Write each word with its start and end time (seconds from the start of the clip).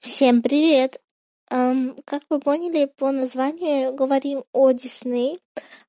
Всем 0.00 0.40
привет! 0.40 0.98
Ам, 1.50 1.94
как 2.06 2.22
вы 2.30 2.40
поняли 2.40 2.86
по 2.86 3.10
названию, 3.10 3.92
говорим 3.92 4.44
о 4.54 4.70
Дисней, 4.70 5.38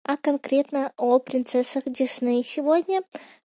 а 0.04 0.18
конкретно 0.18 0.92
о 0.98 1.20
принцессах 1.20 1.86
Дисней 1.86 2.44
сегодня. 2.44 3.04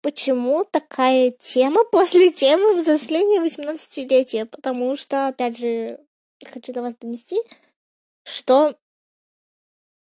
Почему 0.00 0.64
такая 0.64 1.30
тема 1.30 1.84
после 1.92 2.30
темы 2.30 2.74
взросления 2.74 3.42
18-летия? 3.42 4.46
Потому 4.46 4.96
что, 4.96 5.26
опять 5.26 5.58
же, 5.58 6.00
хочу 6.50 6.72
до 6.72 6.80
вас 6.80 6.94
донести, 6.94 7.36
что 8.24 8.78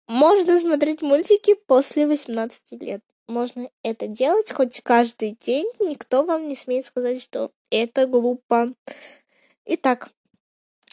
можно 0.07 0.59
смотреть 0.59 1.03
мультики 1.03 1.57
после 1.67 2.07
18 2.07 2.73
лет. 2.81 3.03
Можно 3.27 3.69
это 3.83 4.07
делать 4.07 4.51
хоть 4.51 4.81
каждый 4.81 5.33
день, 5.33 5.71
никто 5.79 6.25
вам 6.25 6.49
не 6.49 6.57
смеет 6.57 6.87
сказать, 6.87 7.21
что 7.21 7.53
это 7.69 8.07
глупо. 8.07 8.73
Итак, 9.67 10.09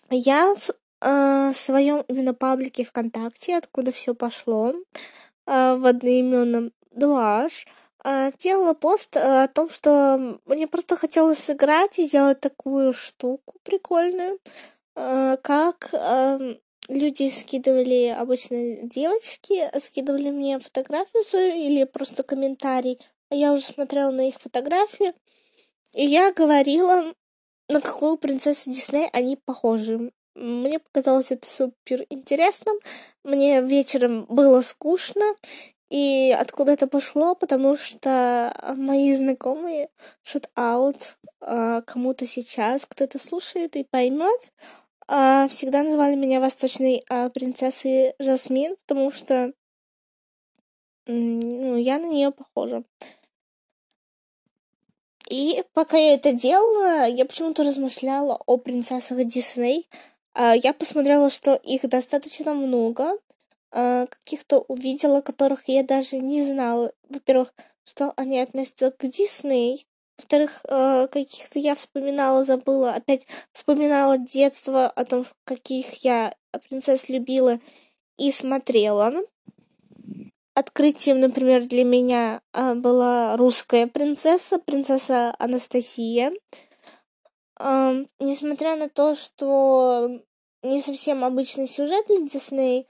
я 0.09 0.55
в 0.55 0.71
э, 1.01 1.53
своем 1.53 2.03
именно 2.07 2.33
паблике 2.33 2.83
ВКонтакте, 2.83 3.57
откуда 3.57 3.91
все 3.91 4.13
пошло, 4.13 4.73
э, 4.73 5.75
в 5.75 5.85
одноименном 5.85 6.71
Дуаш, 6.91 7.65
э, 8.03 8.31
делала 8.37 8.73
пост 8.73 9.15
э, 9.15 9.43
о 9.43 9.47
том, 9.47 9.69
что 9.69 10.39
мне 10.45 10.67
просто 10.67 10.95
хотелось 10.95 11.39
сыграть 11.39 11.99
и 11.99 12.05
сделать 12.05 12.39
такую 12.39 12.93
штуку 12.93 13.55
прикольную, 13.63 14.39
э, 14.95 15.37
как 15.41 15.89
э, 15.93 16.55
люди 16.87 17.29
скидывали, 17.29 18.15
обычно 18.17 18.77
девочки, 18.83 19.63
скидывали 19.79 20.29
мне 20.29 20.59
фотографию 20.59 21.23
свою 21.23 21.55
или 21.55 21.83
просто 21.83 22.23
комментарий, 22.23 22.99
а 23.29 23.35
я 23.35 23.53
уже 23.53 23.63
смотрела 23.63 24.11
на 24.11 24.27
их 24.29 24.35
фотографии, 24.35 25.13
и 25.93 26.05
я 26.05 26.31
говорила, 26.31 27.13
на 27.69 27.81
какую 27.81 28.17
принцессу 28.17 28.71
Дисней 28.71 29.09
они 29.13 29.37
похожи. 29.37 30.11
Мне 30.35 30.79
показалось 30.79 31.31
это 31.31 31.47
супер 31.47 32.05
интересным. 32.09 32.77
Мне 33.23 33.61
вечером 33.61 34.25
было 34.25 34.61
скучно. 34.61 35.23
И 35.89 36.35
откуда 36.37 36.73
это 36.73 36.87
пошло? 36.87 37.35
Потому 37.35 37.77
что 37.77 38.53
мои 38.75 39.13
знакомые 39.15 39.89
шут 40.23 40.49
аут 40.55 41.17
кому-то 41.39 42.25
сейчас, 42.25 42.85
кто-то 42.85 43.19
слушает 43.19 43.75
и 43.75 43.83
поймет, 43.83 44.51
а, 45.07 45.47
всегда 45.49 45.83
называли 45.83 46.15
меня 46.15 46.39
восточной 46.39 47.03
а, 47.09 47.29
принцессой 47.29 48.15
Жасмин, 48.17 48.75
потому 48.87 49.11
что 49.11 49.53
ну, 51.05 51.77
я 51.77 51.99
на 51.99 52.07
нее 52.07 52.31
похожа. 52.31 52.83
И 55.29 55.63
пока 55.73 55.97
я 55.97 56.13
это 56.13 56.33
делала, 56.33 57.07
я 57.07 57.25
почему-то 57.25 57.63
размышляла 57.63 58.39
о 58.45 58.57
принцессах 58.57 59.25
Дисней. 59.25 59.89
А, 60.33 60.55
я 60.55 60.73
посмотрела, 60.73 61.29
что 61.29 61.55
их 61.55 61.87
достаточно 61.87 62.53
много. 62.53 63.17
Каких-то 63.71 64.59
увидела, 64.69 65.19
которых 65.19 65.67
я 65.67 65.83
даже 65.83 66.17
не 66.19 66.45
знала. 66.45 66.93
Во-первых, 67.09 67.53
что 67.83 68.13
они 68.15 68.39
относятся 68.39 68.91
к 68.91 69.05
Дисней. 69.07 69.85
Во-вторых, 70.17 70.61
э, 70.63 71.07
каких-то 71.11 71.59
я 71.59 71.75
вспоминала, 71.75 72.45
забыла. 72.45 72.93
Опять 72.93 73.27
вспоминала 73.51 74.17
детство 74.17 74.87
о 74.87 75.03
том, 75.03 75.25
каких 75.43 76.05
я 76.05 76.33
принцесс 76.69 77.09
любила 77.09 77.59
и 78.17 78.31
смотрела. 78.31 79.13
Открытием, 80.55 81.19
например, 81.19 81.67
для 81.67 81.83
меня 81.83 82.41
э, 82.53 82.75
была 82.75 83.35
русская 83.35 83.87
принцесса, 83.87 84.57
принцесса 84.57 85.35
Анастасия. 85.37 86.31
Э, 87.59 88.05
несмотря 88.19 88.77
на 88.77 88.87
то, 88.87 89.15
что 89.15 90.21
не 90.63 90.81
совсем 90.81 91.25
обычный 91.25 91.67
сюжет 91.67 92.05
для 92.07 92.21
Дисней, 92.21 92.87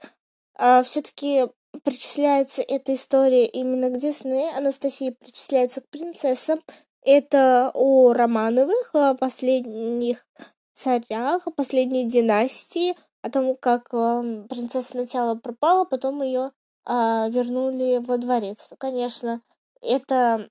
э, 0.60 0.82
все-таки 0.84 1.48
причисляется 1.82 2.62
эта 2.62 2.94
история 2.94 3.46
именно 3.46 3.90
к 3.90 3.98
Дисней. 3.98 4.48
Анастасия 4.56 5.10
причисляется 5.10 5.80
к 5.80 5.88
принцессам, 5.88 6.60
это 7.02 7.72
о 7.74 8.12
Романовых, 8.12 8.90
о 8.94 9.14
последних 9.14 10.24
царях, 10.72 11.46
о 11.46 11.50
последней 11.50 12.04
династии, 12.04 12.94
о 13.22 13.30
том, 13.30 13.56
как 13.56 13.88
э, 13.92 14.44
принцесса 14.48 14.90
сначала 14.90 15.34
пропала, 15.34 15.84
потом 15.84 16.22
ее 16.22 16.52
э, 16.86 17.30
вернули 17.30 17.98
во 17.98 18.18
дворец. 18.18 18.70
Конечно, 18.78 19.42
это 19.82 20.48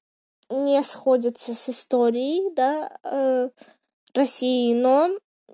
не 0.49 0.81
сходится 0.83 1.53
с 1.53 1.69
историей, 1.69 2.53
да, 2.53 2.97
э, 3.03 3.49
России, 4.13 4.73
но, 4.73 5.09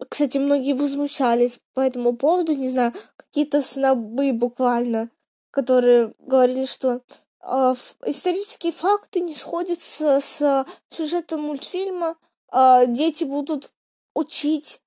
кстати, 0.10 0.38
многие 0.38 0.74
возмущались 0.74 1.60
по 1.74 1.80
этому 1.80 2.16
поводу, 2.16 2.54
не 2.54 2.70
знаю, 2.70 2.94
какие-то 3.18 3.62
снобы 3.62 4.34
буквально, 4.34 5.10
которые 5.52 6.14
говорили, 6.20 6.66
что 6.66 7.02
а, 7.40 7.76
исторические 8.06 8.72
факты 8.72 9.22
не 9.22 9.34
сходятся 9.34 10.20
с 10.22 10.66
сюжетом 10.90 11.42
мультфильма. 11.42 12.16
А, 12.50 12.86
дети 12.86 13.24
будут 13.24 13.72
учить 14.14 14.80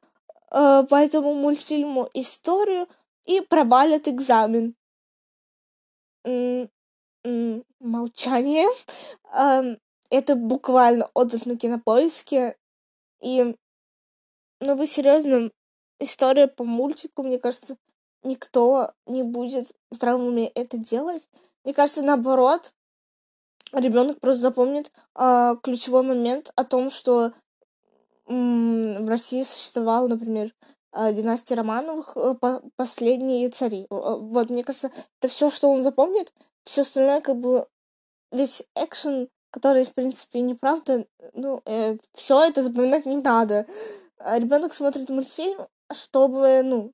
а, 0.50 0.84
по 0.84 0.94
этому 0.94 1.34
мультфильму 1.34 2.08
историю 2.14 2.86
и 3.24 3.40
провалят 3.40 4.06
экзамен. 4.08 4.76
Молчание. 7.80 8.68
Это 10.10 10.36
буквально 10.36 11.10
отзыв 11.14 11.46
на 11.46 11.56
кинопоиске. 11.56 12.56
И, 13.20 13.56
ну 14.60 14.76
вы 14.76 14.86
серьезно, 14.86 15.50
история 15.98 16.46
по 16.46 16.64
мультику, 16.64 17.22
мне 17.22 17.38
кажется, 17.38 17.76
никто 18.22 18.92
не 19.06 19.22
будет 19.22 19.72
уме 20.02 20.48
это 20.48 20.76
делать. 20.78 21.28
Мне 21.64 21.74
кажется, 21.74 22.02
наоборот, 22.02 22.72
ребенок 23.72 24.20
просто 24.20 24.42
запомнит 24.42 24.92
э, 25.14 25.56
ключевой 25.62 26.02
момент 26.02 26.52
о 26.54 26.64
том, 26.64 26.90
что 26.90 27.32
м- 28.26 29.04
в 29.04 29.08
России 29.08 29.42
существовала, 29.42 30.06
например, 30.08 30.54
э, 30.94 31.12
династия 31.12 31.54
Романовых, 31.54 32.16
э, 32.16 32.34
по- 32.34 32.62
последние 32.76 33.48
цари. 33.50 33.86
Вот, 33.90 34.50
мне 34.50 34.64
кажется, 34.64 34.90
это 35.20 35.28
все, 35.28 35.50
что 35.50 35.70
он 35.70 35.82
запомнит, 35.82 36.32
все 36.64 36.82
остальное, 36.82 37.20
как 37.20 37.36
бы, 37.36 37.66
весь 38.32 38.62
экшен, 38.74 39.28
который, 39.50 39.84
в 39.84 39.94
принципе, 39.94 40.40
неправда, 40.40 41.06
ну, 41.32 41.60
э, 41.64 41.96
все 42.14 42.44
это 42.44 42.62
запоминать 42.62 43.06
не 43.06 43.16
надо. 43.16 43.66
А 44.18 44.38
ребенок 44.38 44.74
смотрит 44.74 45.08
мультфильм, 45.10 45.66
чтобы, 45.92 46.62
ну, 46.64 46.92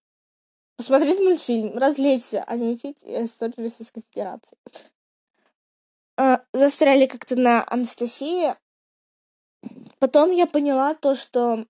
посмотреть 0.76 1.20
мультфильм, 1.20 1.76
развлечься, 1.76 2.44
а 2.46 2.56
не 2.56 2.72
учить 2.72 2.98
историю 3.02 3.54
Российской 3.58 4.02
Федерации. 4.10 4.56
А, 6.16 6.42
застряли 6.52 7.06
как-то 7.06 7.36
на 7.36 7.64
Анастасии. 7.66 8.54
Потом 9.98 10.30
я 10.32 10.46
поняла 10.46 10.94
то, 10.94 11.14
что 11.14 11.64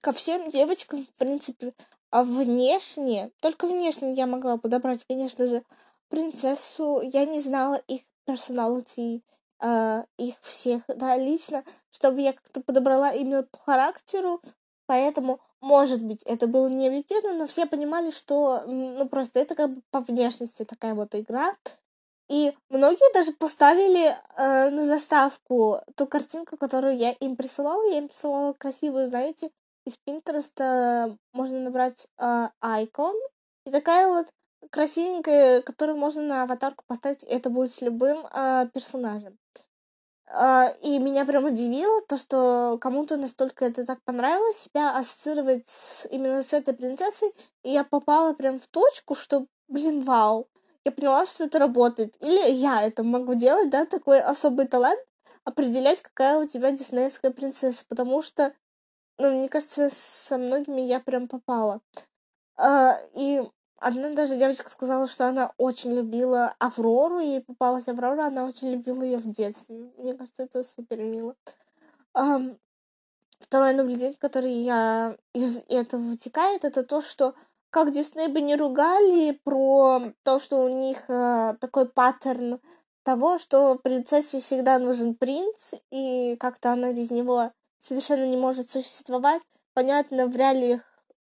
ко 0.00 0.12
всем 0.12 0.48
девочкам, 0.50 1.04
в 1.04 1.18
принципе, 1.18 1.74
а 2.10 2.24
внешне, 2.24 3.30
только 3.40 3.66
внешне 3.66 4.14
я 4.14 4.26
могла 4.26 4.56
подобрать, 4.56 5.04
конечно 5.04 5.46
же, 5.46 5.62
принцессу. 6.08 7.00
Я 7.02 7.26
не 7.26 7.40
знала 7.40 7.74
их 7.86 8.02
персоналити, 8.24 9.22
э, 9.60 10.04
их 10.16 10.34
всех, 10.42 10.82
да, 10.88 11.16
лично, 11.16 11.64
чтобы 11.90 12.20
я 12.20 12.32
как-то 12.32 12.60
подобрала 12.60 13.12
именно 13.12 13.42
по 13.42 13.58
характеру, 13.58 14.40
поэтому 14.86 15.40
может 15.60 16.02
быть, 16.02 16.22
это 16.22 16.46
было 16.46 16.68
не 16.68 16.86
объективно, 16.86 17.34
но 17.34 17.46
все 17.46 17.66
понимали, 17.66 18.10
что, 18.10 18.62
ну, 18.66 19.08
просто 19.08 19.40
это 19.40 19.54
как 19.54 19.70
бы 19.70 19.82
по 19.90 20.00
внешности 20.00 20.64
такая 20.64 20.94
вот 20.94 21.14
игра. 21.14 21.56
И 22.28 22.54
многие 22.68 23.12
даже 23.12 23.32
поставили 23.32 24.14
э, 24.36 24.70
на 24.70 24.86
заставку 24.86 25.80
ту 25.96 26.06
картинку, 26.06 26.56
которую 26.56 26.96
я 26.96 27.12
им 27.12 27.36
присылала. 27.36 27.90
Я 27.90 27.98
им 27.98 28.08
присылала 28.08 28.52
красивую, 28.52 29.08
знаете, 29.08 29.50
из 29.88 29.96
Пинтереста 29.96 31.16
можно 31.32 31.60
набрать 31.60 32.06
э. 32.18 32.48
И 33.64 33.70
такая 33.70 34.08
вот 34.08 34.26
красивенькая, 34.70 35.62
которую 35.62 35.98
можно 35.98 36.22
на 36.22 36.42
аватарку 36.42 36.84
поставить, 36.86 37.22
это 37.22 37.48
будет 37.50 37.72
с 37.72 37.80
любым 37.80 38.18
э, 38.26 38.68
персонажем. 38.72 39.38
А, 40.30 40.74
и 40.82 40.98
меня 40.98 41.24
прям 41.24 41.46
удивило 41.46 42.02
то, 42.02 42.18
что 42.18 42.76
кому-то 42.80 43.16
настолько 43.16 43.64
это 43.64 43.86
так 43.86 44.02
понравилось, 44.04 44.58
себя 44.58 44.96
ассоциировать 44.96 45.68
именно 46.10 46.42
с 46.42 46.52
этой 46.52 46.74
принцессой, 46.74 47.32
и 47.62 47.70
я 47.70 47.82
попала 47.82 48.34
прям 48.34 48.60
в 48.60 48.66
точку, 48.68 49.14
что, 49.14 49.46
блин, 49.68 50.02
вау, 50.02 50.48
я 50.84 50.92
поняла, 50.92 51.24
что 51.24 51.44
это 51.44 51.58
работает. 51.58 52.14
Или 52.20 52.52
я 52.52 52.82
это 52.82 53.02
могу 53.02 53.34
делать, 53.34 53.70
да, 53.70 53.86
такой 53.86 54.20
особый 54.20 54.66
талант, 54.66 55.00
определять, 55.44 56.02
какая 56.02 56.38
у 56.38 56.46
тебя 56.46 56.72
диснеевская 56.72 57.30
принцесса, 57.30 57.84
потому 57.88 58.20
что, 58.20 58.52
ну, 59.18 59.38
мне 59.38 59.48
кажется, 59.48 59.90
со 59.90 60.38
многими 60.38 60.80
я 60.80 61.00
прям 61.00 61.28
попала. 61.28 61.80
Uh, 62.58 62.96
и 63.14 63.42
Одна 63.80 64.10
даже 64.10 64.36
девочка 64.36 64.70
сказала, 64.70 65.06
что 65.06 65.28
она 65.28 65.52
очень 65.56 65.92
любила 65.92 66.52
Аврору, 66.58 67.20
ей 67.20 67.40
попалась 67.40 67.86
Аврора, 67.86 68.26
она 68.26 68.44
очень 68.44 68.72
любила 68.72 69.04
ее 69.04 69.18
в 69.18 69.32
детстве. 69.32 69.92
Мне 69.96 70.14
кажется, 70.14 70.42
это 70.42 70.64
супер 70.64 70.98
мило. 70.98 71.36
Um, 72.12 72.58
второе 73.38 73.74
наблюдение, 73.74 74.18
которое 74.18 74.62
я 74.62 75.16
из 75.32 75.62
этого 75.68 76.00
вытекает, 76.00 76.64
это 76.64 76.82
то, 76.82 77.00
что 77.00 77.34
как 77.70 77.92
Дисней 77.92 78.26
бы 78.26 78.40
не 78.40 78.56
ругали 78.56 79.30
про 79.44 80.12
то, 80.24 80.40
что 80.40 80.64
у 80.64 80.68
них 80.68 81.04
э, 81.08 81.54
такой 81.60 81.88
паттерн 81.88 82.60
того, 83.04 83.38
что 83.38 83.76
принцессе 83.76 84.40
всегда 84.40 84.80
нужен 84.80 85.14
принц, 85.14 85.74
и 85.92 86.36
как-то 86.40 86.72
она 86.72 86.92
без 86.92 87.12
него 87.12 87.52
совершенно 87.80 88.24
не 88.24 88.36
может 88.36 88.70
существовать. 88.70 89.42
Понятно, 89.74 90.26
в 90.26 90.36
реалиях 90.36 90.82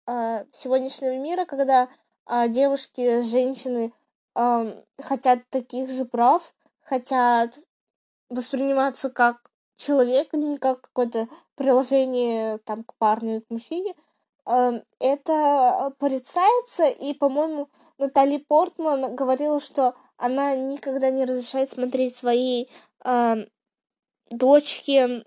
э, 0.07 0.45
сегодняшнего 0.53 1.17
мира, 1.17 1.45
когда 1.45 1.89
э, 2.27 2.49
девушки, 2.49 3.23
женщины 3.23 3.93
э, 4.35 4.83
хотят 4.99 5.41
таких 5.51 5.91
же 5.91 6.05
прав, 6.05 6.55
хотят 6.83 7.59
восприниматься 8.29 9.11
как 9.11 9.51
человек, 9.77 10.29
а 10.33 10.37
не 10.37 10.57
как 10.57 10.83
какое-то 10.83 11.29
приложение 11.55 12.59
там 12.59 12.85
к 12.85 12.95
парню 12.95 13.39
и 13.39 13.41
к 13.41 13.51
мужчине, 13.51 13.95
это 14.99 15.95
порицается, 15.99 16.87
и, 16.87 17.15
по-моему, 17.15 17.69
Натали 17.99 18.39
Портман 18.39 19.15
говорила, 19.15 19.61
что 19.61 19.95
она 20.17 20.55
никогда 20.57 21.11
не 21.11 21.25
разрешает 21.25 21.71
смотреть 21.71 22.17
своей 22.17 22.71
э, 23.05 23.37
дочке 24.31 25.25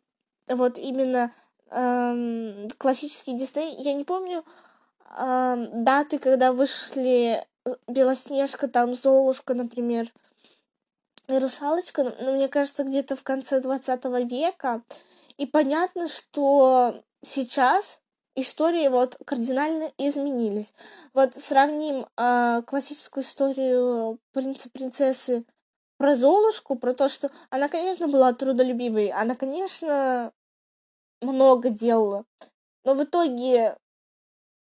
вот 0.47 0.77
именно 0.77 1.33
э, 1.69 2.67
классический 2.77 3.37
Дисней. 3.37 3.75
Я 3.81 3.93
не 3.93 4.03
помню 4.03 4.43
э, 5.17 5.67
даты, 5.73 6.19
когда 6.19 6.53
вышли 6.53 7.43
Белоснежка, 7.87 8.67
там 8.67 8.93
Золушка, 8.93 9.53
например, 9.53 10.11
и 11.27 11.37
Русалочка, 11.37 12.03
но 12.19 12.33
мне 12.33 12.49
кажется, 12.49 12.83
где-то 12.83 13.15
в 13.15 13.23
конце 13.23 13.61
20 13.61 14.05
века. 14.29 14.81
И 15.37 15.45
понятно, 15.45 16.09
что 16.09 17.01
сейчас 17.23 18.01
истории 18.35 18.87
вот 18.87 19.17
кардинально 19.25 19.91
изменились. 19.97 20.73
Вот 21.13 21.35
сравним 21.35 22.05
э, 22.17 22.61
классическую 22.65 23.23
историю 23.23 24.19
принца 24.31 24.69
принцессы 24.69 25.45
про 26.03 26.15
Золушку, 26.15 26.75
про 26.75 26.93
то, 26.93 27.07
что 27.07 27.31
она, 27.49 27.69
конечно, 27.69 28.09
была 28.09 28.33
трудолюбивой, 28.33 29.07
она, 29.07 29.37
конечно, 29.37 30.33
много 31.21 31.69
делала, 31.69 32.25
но 32.83 32.93
в 32.93 33.05
итоге 33.05 33.77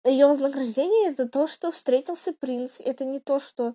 ее 0.04 0.26
вознаграждение 0.26 1.10
это 1.10 1.28
то, 1.28 1.46
что 1.46 1.70
встретился 1.70 2.32
принц, 2.32 2.80
это 2.80 3.04
не 3.04 3.20
то, 3.20 3.40
что 3.40 3.74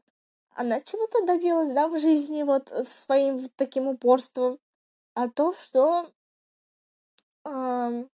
она 0.56 0.82
чего-то 0.82 1.28
добилась, 1.28 1.72
да, 1.74 1.90
в 1.90 2.00
жизни 2.00 2.42
вот 2.42 2.74
своим 2.88 3.48
таким 3.56 3.88
упорством, 3.88 4.58
а 5.14 5.30
то, 5.30 5.54
что 5.54 6.10
эм, 7.46 8.10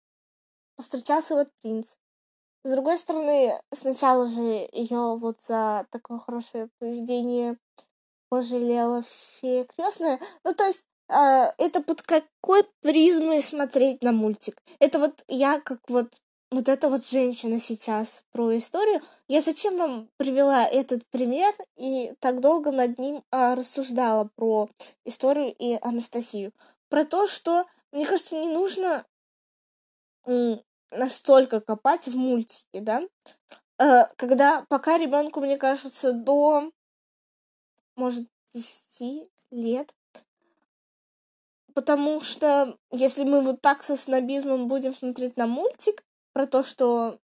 встречался 0.77 1.35
вот 1.35 1.47
принц. 1.61 1.87
С 2.65 2.71
другой 2.71 2.97
стороны, 2.97 3.57
сначала 3.73 4.27
же 4.27 4.67
ее 4.73 5.15
вот 5.15 5.37
за 5.47 5.87
такое 5.91 6.19
хорошее 6.19 6.67
поведение 6.79 7.57
пожалела 8.29 9.03
фея 9.41 9.65
крестная. 9.65 10.19
Ну, 10.43 10.53
то 10.53 10.65
есть, 10.65 10.85
э, 11.09 11.51
это 11.57 11.81
под 11.81 12.01
какой 12.01 12.63
призмой 12.81 13.41
смотреть 13.41 14.03
на 14.03 14.11
мультик? 14.11 14.61
Это 14.79 14.99
вот 14.99 15.23
я 15.27 15.59
как 15.59 15.79
вот 15.87 16.13
вот 16.51 16.67
эта 16.67 16.89
вот 16.89 17.05
женщина 17.05 17.59
сейчас 17.59 18.23
про 18.31 18.57
историю. 18.57 19.01
Я 19.27 19.41
зачем 19.41 19.77
вам 19.77 20.09
привела 20.17 20.65
этот 20.65 21.05
пример 21.11 21.53
и 21.77 22.13
так 22.19 22.41
долго 22.41 22.71
над 22.71 22.97
ним 22.97 23.23
а, 23.31 23.55
рассуждала 23.55 24.29
про 24.35 24.67
историю 25.05 25.53
и 25.59 25.77
Анастасию? 25.81 26.51
Про 26.89 27.05
то, 27.05 27.27
что, 27.27 27.65
мне 27.91 28.07
кажется, 28.07 28.35
не 28.35 28.49
нужно 28.49 29.05
настолько 30.91 31.61
копать 31.61 32.07
в 32.07 32.15
мультике, 32.15 32.81
да, 32.81 33.03
э, 33.79 34.05
когда 34.15 34.65
пока 34.69 34.97
ребенку, 34.97 35.39
мне 35.39 35.57
кажется, 35.57 36.13
до, 36.13 36.71
может, 37.99 38.27
10 38.53 39.29
лет, 39.51 39.93
потому 41.73 42.21
что 42.21 42.77
если 42.91 43.23
мы 43.23 43.41
вот 43.41 43.61
так 43.61 43.83
со 43.83 43.95
снобизмом 43.97 44.67
будем 44.67 44.93
смотреть 44.93 45.37
на 45.37 45.47
мультик 45.47 46.03
про 46.33 46.47
то, 46.47 46.63
что 46.63 47.19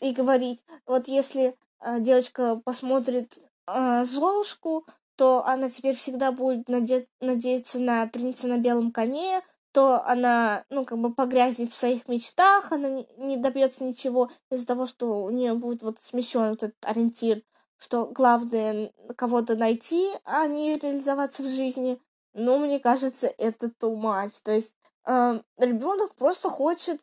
и 0.00 0.12
говорить, 0.12 0.64
вот 0.86 1.08
если 1.08 1.56
э, 1.80 2.00
девочка 2.00 2.60
посмотрит 2.64 3.38
э, 3.66 4.04
Золушку, 4.04 4.86
то 5.16 5.44
она 5.46 5.68
теперь 5.68 5.94
всегда 5.94 6.32
будет 6.32 6.68
наде- 6.68 7.06
надеяться 7.20 7.78
на 7.78 8.06
принца 8.06 8.48
на 8.48 8.58
белом 8.58 8.90
коне, 8.90 9.42
то 9.72 10.02
она, 10.06 10.64
ну, 10.70 10.84
как 10.84 10.98
бы 10.98 11.14
погрязнет 11.14 11.72
в 11.72 11.76
своих 11.76 12.08
мечтах, 12.08 12.72
она 12.72 12.88
не, 12.88 13.06
не 13.16 13.36
добьется 13.36 13.84
ничего 13.84 14.30
из-за 14.50 14.66
того, 14.66 14.86
что 14.86 15.24
у 15.24 15.30
нее 15.30 15.54
будет 15.54 15.82
вот 15.82 15.98
смещен 16.00 16.50
вот 16.50 16.62
этот 16.62 16.76
ориентир, 16.82 17.42
что 17.82 18.06
главное 18.06 18.92
кого-то 19.16 19.56
найти, 19.56 20.08
а 20.24 20.46
не 20.46 20.76
реализоваться 20.76 21.42
в 21.42 21.48
жизни. 21.48 22.00
Ну, 22.32 22.58
мне 22.58 22.78
кажется, 22.78 23.26
это 23.38 23.66
too 23.66 23.96
much. 23.96 24.34
То 24.44 24.52
есть 24.52 24.72
э, 25.04 25.40
ребенок 25.58 26.14
просто 26.14 26.48
хочет 26.48 27.00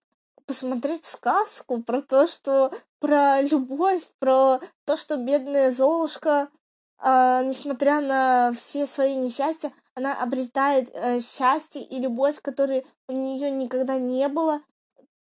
посмотреть 0.47 1.05
сказку 1.05 1.83
про 1.83 2.01
то, 2.01 2.27
что 2.27 2.71
про 2.99 3.41
любовь, 3.41 4.03
про 4.19 4.61
то, 4.85 4.95
что 4.95 5.17
бедная 5.17 5.71
Золушка, 5.71 6.47
э, 7.03 7.41
несмотря 7.43 7.99
на 7.99 8.53
все 8.57 8.87
свои 8.87 9.15
несчастья, 9.15 9.73
она 9.95 10.15
обретает 10.23 10.89
э, 10.93 11.19
счастье 11.19 11.83
и 11.83 11.99
любовь, 11.99 12.41
которой 12.41 12.87
у 13.09 13.13
нее 13.13 13.51
никогда 13.51 13.97
не 13.97 14.29
было. 14.29 14.61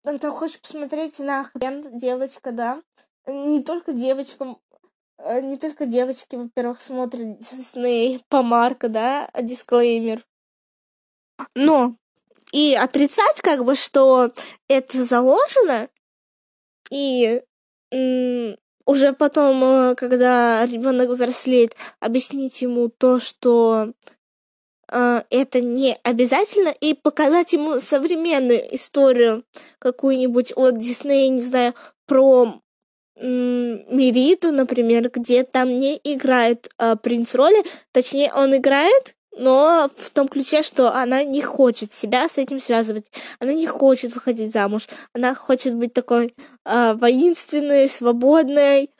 Ты 0.05 0.31
хочешь 0.31 0.61
посмотреть 0.61 1.19
на 1.19 1.45
хрен, 1.45 1.99
девочка, 1.99 2.51
да? 2.51 2.83
Не 3.27 3.63
только 3.63 3.93
девочкам, 3.93 4.59
не 5.43 5.57
только 5.57 5.87
девочки, 5.87 6.37
во-первых, 6.37 6.81
смотрят 6.81 7.39
Дисней 7.39 8.21
по 8.29 8.43
Марка, 8.43 8.89
да, 8.89 9.31
дисклеймер. 9.41 10.25
Но 11.55 11.97
и 12.53 12.75
отрицать, 12.75 13.41
как 13.41 13.65
бы, 13.65 13.75
что 13.75 14.33
это 14.69 15.03
заложено, 15.03 15.89
и 16.91 17.43
уже 18.87 19.13
потом, 19.13 19.65
э, 19.65 19.95
когда 19.95 20.67
ребенок 20.67 21.09
взрослеет, 21.09 21.75
объяснить 22.01 22.61
ему 22.63 22.89
то, 22.89 23.19
что 23.19 23.93
э, 24.93 25.23
это 25.31 25.61
не 25.61 25.99
обязательно, 26.03 26.69
и 26.69 26.95
показать 26.95 27.53
ему 27.53 27.81
современную 27.81 28.75
историю 28.75 29.45
какую-нибудь 29.79 30.53
от 30.57 30.79
Диснея, 30.79 31.31
не 31.31 31.43
знаю, 31.43 31.75
про 32.07 32.61
Мириду, 33.17 34.51
например, 34.53 35.11
где 35.11 35.45
там 35.45 35.79
не 35.79 36.01
играет 36.03 36.69
э, 36.79 36.97
принц 36.97 37.35
роли, 37.35 37.65
точнее, 37.93 38.33
он 38.35 38.57
играет, 38.57 39.15
но 39.37 39.89
в 39.97 40.11
том 40.11 40.29
ключе, 40.29 40.63
что 40.63 40.93
она 40.93 41.23
не 41.23 41.41
хочет 41.41 41.93
себя 41.93 42.29
с 42.29 42.39
этим 42.39 42.61
связывать, 42.61 43.07
она 43.39 43.53
не 43.53 43.67
хочет 43.67 44.15
выходить 44.15 44.53
замуж, 44.53 44.89
она 45.13 45.35
хочет 45.35 45.77
быть 45.77 45.93
такой 45.93 46.35
э, 46.65 46.95
воинственной, 46.95 47.89
свободной, 47.89 48.91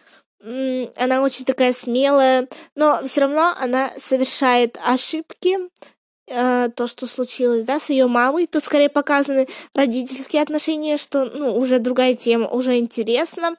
она 0.97 1.23
очень 1.23 1.47
такая 1.47 1.73
смелая, 1.73 2.49
но 2.75 3.01
все 3.05 3.23
равно 3.23 3.55
она 3.59 3.91
совершает 3.97 4.79
ошибки, 4.85 5.57
э, 6.27 6.69
то, 6.75 6.87
что 6.87 7.07
случилось, 7.07 7.65
да, 7.65 7.81
с 7.81 7.89
ее 7.89 8.07
мамой. 8.07 8.47
Тут 8.47 8.65
скорее 8.65 8.91
показаны 8.91 9.49
родительские 9.75 10.43
отношения, 10.43 10.99
что, 10.99 11.25
ну, 11.25 11.57
уже 11.57 11.79
другая 11.79 12.15
тема, 12.15 12.49
уже 12.49 12.79
интересно. 12.79 13.57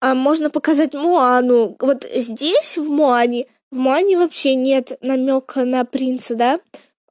А 0.00 0.14
можно 0.14 0.50
показать 0.50 0.94
Муану. 0.94 1.76
Вот 1.80 2.06
здесь, 2.12 2.78
в 2.78 2.88
Муане, 2.88 3.46
в 3.70 3.76
Муане 3.76 4.16
вообще 4.16 4.54
нет 4.54 4.96
намека 5.00 5.64
на 5.64 5.84
принца, 5.84 6.34
да, 6.34 6.60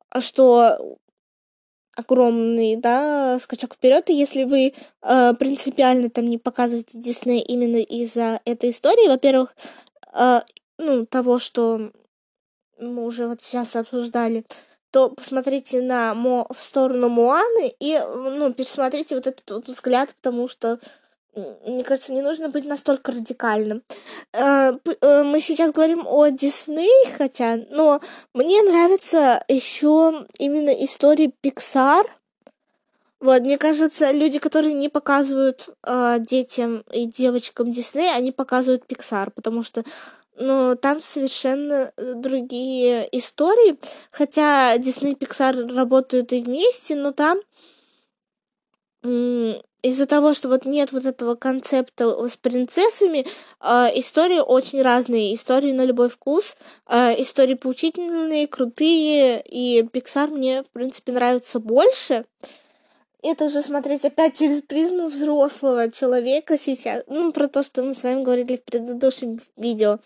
а 0.09 0.21
что 0.21 0.97
огромный, 1.95 2.75
да, 2.75 3.39
скачок 3.39 3.73
вперед. 3.73 4.09
И 4.09 4.13
если 4.13 4.43
вы 4.43 4.73
э, 5.01 5.33
принципиально 5.33 6.09
там 6.09 6.27
не 6.27 6.37
показываете 6.37 6.99
Дисней 6.99 7.41
именно 7.41 7.77
из-за 7.77 8.39
этой 8.45 8.69
истории, 8.69 9.07
во-первых, 9.07 9.55
э, 10.13 10.41
ну, 10.77 11.05
того, 11.07 11.39
что 11.39 11.91
мы 12.79 13.03
уже 13.03 13.27
вот 13.27 13.41
сейчас 13.41 13.75
обсуждали, 13.75 14.45
то 14.91 15.09
посмотрите 15.09 15.81
на 15.81 16.13
Мо 16.13 16.47
в 16.55 16.61
сторону 16.61 17.09
Моаны 17.09 17.73
и, 17.79 17.99
ну, 17.99 18.53
пересмотрите 18.53 19.15
вот 19.15 19.27
этот 19.27 19.49
вот 19.49 19.67
взгляд, 19.67 20.13
потому 20.15 20.47
что 20.47 20.79
мне 21.65 21.83
кажется, 21.83 22.13
не 22.13 22.21
нужно 22.21 22.49
быть 22.49 22.65
настолько 22.65 23.11
радикальным. 23.11 23.83
Э, 24.33 24.71
э, 25.01 25.23
мы 25.23 25.39
сейчас 25.39 25.71
говорим 25.71 26.05
о 26.07 26.29
Дисней, 26.29 27.11
хотя, 27.15 27.57
но 27.69 28.01
мне 28.33 28.61
нравится 28.63 29.43
еще 29.47 30.25
именно 30.39 30.71
истории 30.71 31.33
Pixar. 31.43 32.05
Вот, 33.19 33.41
мне 33.41 33.57
кажется, 33.57 34.11
люди, 34.11 34.39
которые 34.39 34.73
не 34.73 34.89
показывают 34.89 35.69
э, 35.83 36.17
детям 36.19 36.83
и 36.91 37.05
девочкам 37.05 37.71
Дисней, 37.71 38.13
они 38.13 38.31
показывают 38.31 38.85
Pixar, 38.87 39.31
потому 39.31 39.63
что 39.63 39.83
ну, 40.39 40.75
там 40.75 41.01
совершенно 41.01 41.91
другие 41.97 43.07
истории. 43.11 43.79
Хотя 44.11 44.77
Дисней 44.77 45.13
и 45.13 45.15
Pixar 45.15 45.73
работают 45.73 46.31
и 46.31 46.41
вместе, 46.41 46.95
но 46.95 47.11
там 47.11 47.39
из-за 49.87 50.05
того, 50.05 50.33
что 50.33 50.49
вот 50.49 50.65
нет 50.65 50.91
вот 50.91 51.05
этого 51.05 51.35
концепта 51.35 52.27
с 52.27 52.35
принцессами, 52.37 53.25
э, 53.61 53.89
истории 53.95 54.39
очень 54.39 54.81
разные. 54.81 55.33
Истории 55.33 55.71
на 55.71 55.85
любой 55.85 56.09
вкус, 56.09 56.55
э, 56.87 57.21
истории 57.21 57.55
поучительные, 57.55 58.47
крутые, 58.47 59.41
и 59.41 59.81
Pixar 59.81 60.27
мне, 60.27 60.63
в 60.63 60.69
принципе, 60.69 61.11
нравится 61.11 61.59
больше. 61.59 62.25
Это 63.23 63.45
уже 63.45 63.61
смотреть 63.61 64.05
опять 64.05 64.37
через 64.37 64.61
призму 64.61 65.07
взрослого 65.07 65.91
человека 65.91 66.57
сейчас. 66.57 67.03
Ну, 67.07 67.33
про 67.33 67.47
то, 67.47 67.63
что 67.63 67.81
мы 67.81 67.95
с 67.95 68.03
вами 68.03 68.23
говорили 68.23 68.57
в 68.57 68.63
предыдущем 68.63 69.39
видео. 69.55 69.99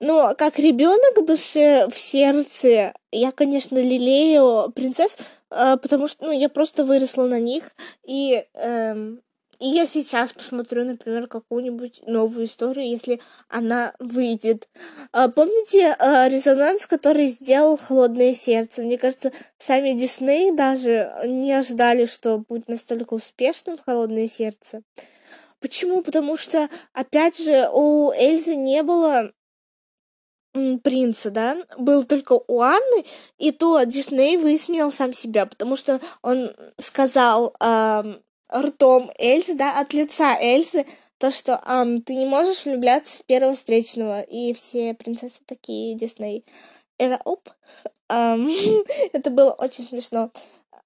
Но 0.00 0.34
как 0.36 0.58
ребенок 0.58 1.16
в 1.16 1.24
душе, 1.24 1.88
в 1.88 1.96
сердце, 1.96 2.92
я, 3.12 3.30
конечно, 3.30 3.78
лелею 3.78 4.72
принцесс, 4.72 5.16
э, 5.50 5.76
потому 5.80 6.08
что, 6.08 6.26
ну, 6.26 6.32
я 6.32 6.48
просто 6.48 6.84
выросла 6.84 7.26
на 7.26 7.38
них, 7.38 7.70
и 8.04 8.44
эм, 8.54 9.22
и 9.58 9.66
я 9.66 9.86
сейчас 9.86 10.32
посмотрю, 10.32 10.84
например, 10.84 11.26
какую-нибудь 11.26 12.02
новую 12.06 12.46
историю, 12.46 12.88
если 12.88 13.20
она 13.48 13.92
выйдет. 13.98 14.68
А, 15.12 15.28
помните 15.28 15.96
а, 15.98 16.28
резонанс, 16.28 16.86
который 16.86 17.28
сделал 17.28 17.76
«Холодное 17.76 18.34
сердце»? 18.34 18.82
Мне 18.82 18.98
кажется, 18.98 19.32
сами 19.58 19.98
Дисней 19.98 20.52
даже 20.52 21.12
не 21.26 21.52
ожидали, 21.52 22.06
что 22.06 22.38
будет 22.38 22.68
настолько 22.68 23.14
успешным 23.14 23.78
«Холодное 23.84 24.28
сердце». 24.28 24.82
Почему? 25.60 26.02
Потому 26.02 26.36
что, 26.36 26.68
опять 26.92 27.36
же, 27.38 27.68
у 27.72 28.12
Эльзы 28.12 28.54
не 28.54 28.84
было 28.84 29.32
принца, 30.82 31.30
да, 31.30 31.56
был 31.76 32.04
только 32.04 32.32
у 32.46 32.60
Анны, 32.60 33.04
и 33.38 33.52
то 33.52 33.82
Дисней 33.84 34.36
высмеял 34.36 34.90
сам 34.90 35.12
себя, 35.12 35.46
потому 35.46 35.76
что 35.76 36.00
он 36.22 36.54
сказал, 36.78 37.54
ртом 38.52 39.10
Эльзы, 39.18 39.54
да, 39.54 39.78
от 39.80 39.92
лица 39.92 40.36
Эльзы, 40.40 40.86
то, 41.18 41.30
что 41.30 41.60
um, 41.66 42.00
ты 42.00 42.14
не 42.14 42.26
можешь 42.26 42.64
влюбляться 42.64 43.18
в 43.18 43.24
первого 43.26 43.54
встречного, 43.54 44.20
и 44.20 44.52
все 44.52 44.94
принцессы 44.94 45.40
такие 45.46 45.96
Дисней. 45.96 46.44
Это 46.96 47.20
оп. 47.24 47.48
Это 48.08 49.30
было 49.30 49.50
очень 49.50 49.84
смешно. 49.84 50.30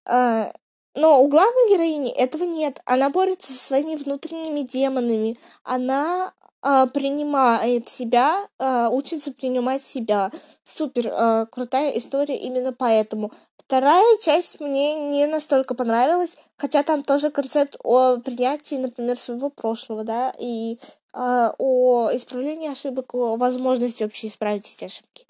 Uh, 0.06 0.52
но 0.94 1.22
у 1.22 1.28
главной 1.28 1.70
героини 1.70 2.10
этого 2.10 2.44
нет. 2.44 2.80
Она 2.84 3.08
борется 3.08 3.52
со 3.52 3.58
своими 3.58 3.94
внутренними 3.94 4.60
демонами. 4.60 5.36
Она 5.62 6.34
а, 6.40 6.41
принимает 6.62 7.88
себя, 7.88 8.46
а, 8.58 8.88
учится 8.88 9.32
принимать 9.32 9.84
себя. 9.84 10.30
Супер 10.62 11.10
а, 11.12 11.46
крутая 11.46 11.90
история 11.98 12.36
именно 12.36 12.72
поэтому. 12.72 13.32
Вторая 13.56 14.18
часть 14.18 14.60
мне 14.60 14.94
не 14.94 15.26
настолько 15.26 15.74
понравилась, 15.74 16.36
хотя 16.56 16.82
там 16.82 17.02
тоже 17.02 17.30
концепт 17.30 17.76
о 17.82 18.18
принятии, 18.18 18.76
например, 18.76 19.18
своего 19.18 19.50
прошлого, 19.50 20.04
да, 20.04 20.32
и 20.38 20.78
о 21.14 22.08
исправлении 22.14 22.70
ошибок, 22.70 23.14
о 23.14 23.36
возможности 23.36 24.02
вообще 24.02 24.28
исправить 24.28 24.74
эти 24.74 24.86
ошибки. 24.86 25.26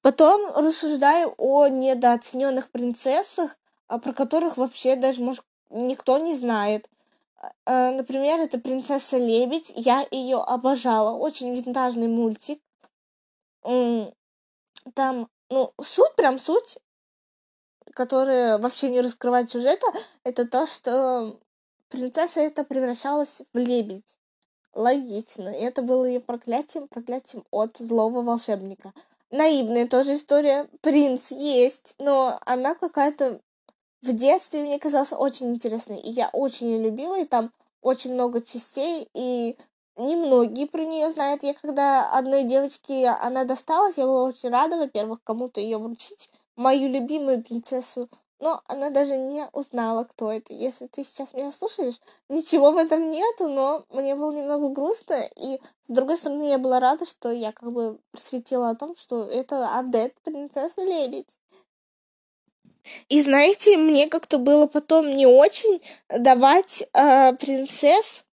Потом 0.00 0.40
рассуждаю 0.56 1.34
о 1.36 1.68
недооцененных 1.68 2.70
принцессах, 2.70 3.56
про 3.86 4.12
которых 4.14 4.56
вообще 4.56 4.96
даже, 4.96 5.22
может, 5.22 5.44
никто 5.70 6.16
не 6.18 6.34
знает. 6.34 6.88
Э, 7.66 7.90
например, 7.90 8.40
это 8.40 8.58
«Принцесса 8.58 9.16
Лебедь». 9.18 9.72
Я 9.74 10.06
ее 10.10 10.38
обожала. 10.38 11.16
Очень 11.16 11.54
винтажный 11.54 12.08
мультик. 12.08 12.60
Там, 13.62 15.28
ну, 15.50 15.72
суть, 15.80 16.14
прям 16.16 16.38
суть, 16.38 16.78
которая 17.92 18.58
вообще 18.58 18.88
не 18.88 19.00
раскрывает 19.00 19.50
сюжета, 19.50 19.86
это 20.24 20.46
то, 20.46 20.66
что 20.66 21.38
принцесса 21.88 22.40
это 22.40 22.64
превращалась 22.64 23.42
в 23.52 23.58
лебедь. 23.58 24.16
Логично. 24.72 25.48
И 25.48 25.62
это 25.62 25.82
было 25.82 26.04
ее 26.04 26.20
проклятием, 26.20 26.88
проклятием 26.88 27.44
от 27.50 27.76
злого 27.78 28.22
волшебника. 28.22 28.92
Наивная 29.30 29.86
тоже 29.86 30.14
история. 30.14 30.68
Принц 30.80 31.30
есть, 31.30 31.94
но 31.98 32.40
она 32.46 32.74
какая-то 32.74 33.40
в 34.02 34.12
детстве 34.12 34.62
мне 34.62 34.78
казался 34.78 35.16
очень 35.16 35.50
интересный, 35.54 35.98
и 35.98 36.10
я 36.10 36.30
очень 36.32 36.68
ее 36.68 36.82
любила, 36.82 37.18
и 37.18 37.24
там 37.24 37.52
очень 37.82 38.14
много 38.14 38.40
частей, 38.40 39.08
и 39.14 39.56
немногие 39.96 40.66
про 40.66 40.84
нее 40.84 41.10
знают. 41.10 41.42
Я 41.42 41.54
когда 41.54 42.10
одной 42.10 42.44
девочке 42.44 43.08
она 43.08 43.44
досталась, 43.44 43.96
я 43.96 44.06
была 44.06 44.24
очень 44.24 44.50
рада, 44.50 44.76
во-первых, 44.76 45.20
кому-то 45.22 45.60
ее 45.60 45.78
вручить, 45.78 46.30
мою 46.56 46.88
любимую 46.88 47.42
принцессу, 47.42 48.08
но 48.38 48.62
она 48.66 48.88
даже 48.88 49.18
не 49.18 49.46
узнала, 49.52 50.04
кто 50.04 50.32
это. 50.32 50.54
Если 50.54 50.86
ты 50.86 51.04
сейчас 51.04 51.34
меня 51.34 51.52
слушаешь, 51.52 52.00
ничего 52.28 52.72
в 52.72 52.78
этом 52.78 53.10
нету, 53.10 53.48
но 53.48 53.84
мне 53.90 54.14
было 54.14 54.32
немного 54.32 54.70
грустно, 54.70 55.28
и 55.36 55.60
с 55.88 55.92
другой 55.92 56.16
стороны, 56.16 56.44
я 56.48 56.58
была 56.58 56.80
рада, 56.80 57.04
что 57.04 57.30
я 57.30 57.52
как 57.52 57.70
бы 57.70 57.98
просветила 58.12 58.70
о 58.70 58.76
том, 58.76 58.96
что 58.96 59.24
это 59.24 59.76
Адет, 59.78 60.14
принцесса 60.22 60.82
Лебедь. 60.82 61.28
И 63.08 63.20
знаете, 63.20 63.76
мне 63.76 64.08
как-то 64.08 64.38
было 64.38 64.66
потом 64.66 65.12
не 65.12 65.26
очень 65.26 65.80
давать 66.08 66.84
э, 66.92 67.32
принцесс 67.34 68.24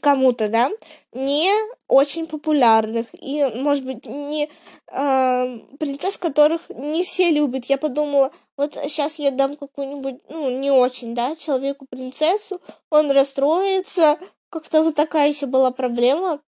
кому-то, 0.00 0.48
да, 0.48 0.70
не 1.12 1.50
очень 1.88 2.26
популярных 2.26 3.06
и, 3.12 3.44
может 3.54 3.84
быть, 3.84 4.06
не 4.06 4.48
э, 4.86 5.58
принцесс, 5.78 6.16
которых 6.16 6.68
не 6.70 7.02
все 7.02 7.30
любят. 7.30 7.64
Я 7.64 7.78
подумала, 7.78 8.30
вот 8.56 8.74
сейчас 8.74 9.16
я 9.16 9.30
дам 9.30 9.56
какую-нибудь, 9.56 10.20
ну, 10.28 10.50
не 10.50 10.70
очень, 10.70 11.14
да, 11.14 11.34
человеку 11.34 11.86
принцессу, 11.90 12.60
он 12.90 13.10
расстроится, 13.10 14.18
как-то 14.50 14.82
вот 14.82 14.94
такая 14.94 15.28
еще 15.28 15.46
была 15.46 15.70
проблема. 15.70 16.40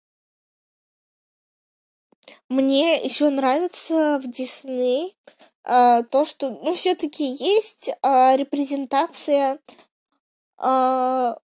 Мне 2.49 3.03
еще 3.03 3.31
нравится 3.31 4.21
в 4.23 4.31
Дисней 4.31 5.17
а, 5.65 6.03
то, 6.03 6.25
что, 6.25 6.51
ну, 6.51 6.75
все-таки 6.75 7.25
есть 7.25 7.91
а, 8.03 8.37
репрезентация 8.37 9.59
а, 10.57 11.39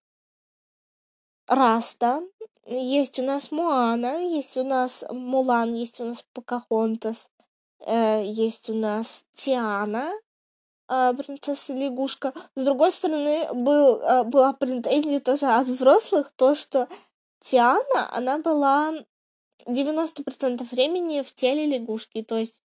Раста, 1.46 2.22
есть 2.66 3.18
у 3.18 3.22
нас 3.22 3.50
Муана, 3.50 4.22
есть 4.22 4.56
у 4.58 4.64
нас 4.64 5.02
Мулан, 5.10 5.72
есть 5.72 5.98
у 6.00 6.04
нас 6.04 6.22
Покахонтас, 6.34 7.28
э, 7.80 8.22
есть 8.26 8.68
у 8.68 8.74
нас 8.74 9.24
Тиана, 9.32 10.12
э, 10.90 11.14
принцесса 11.14 11.72
лягушка. 11.72 12.34
С 12.56 12.64
другой 12.64 12.92
стороны, 12.92 13.48
был, 13.54 14.00
э, 14.00 14.24
была 14.24 14.52
претензия 14.52 15.20
тоже 15.20 15.46
от 15.46 15.66
взрослых, 15.66 16.30
то, 16.36 16.54
что 16.54 16.88
Тиана, 17.40 18.14
она 18.14 18.38
была 18.38 18.92
90% 19.64 20.70
времени 20.70 21.22
в 21.22 21.34
теле 21.34 21.64
лягушки, 21.66 22.22
то 22.22 22.36
есть 22.36 22.60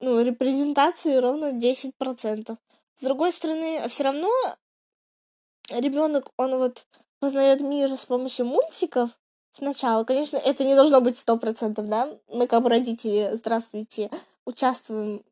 ну, 0.00 0.20
репрезентации 0.20 1.16
ровно 1.16 1.52
10%. 1.52 2.56
С 2.94 3.00
другой 3.00 3.32
стороны, 3.32 3.88
все 3.88 4.04
равно 4.04 4.30
ребенок, 5.70 6.32
он 6.36 6.56
вот 6.56 6.86
познает 7.20 7.60
мир 7.60 7.96
с 7.96 8.04
помощью 8.06 8.46
мультиков 8.46 9.10
сначала. 9.52 10.04
Конечно, 10.04 10.36
это 10.36 10.64
не 10.64 10.74
должно 10.74 11.00
быть 11.00 11.18
сто 11.18 11.36
процентов, 11.36 11.86
да? 11.86 12.08
Мы 12.28 12.46
как 12.46 12.62
бы 12.62 12.68
родители, 12.70 13.30
здравствуйте, 13.34 14.10
участвуем 14.44 15.22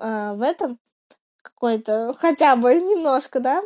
э, 0.00 0.32
в 0.34 0.42
этом 0.42 0.78
какой-то, 1.42 2.14
хотя 2.18 2.56
бы 2.56 2.74
немножко, 2.74 3.40
да? 3.40 3.62